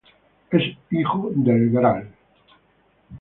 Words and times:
Es 0.49 0.63
hijo 0.89 1.29
del 1.35 1.69
Gral. 1.69 2.07